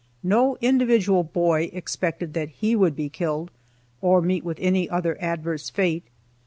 [0.23, 3.51] No individual boy expected that he would be killed,
[4.01, 6.05] or meet with any other adverse fate.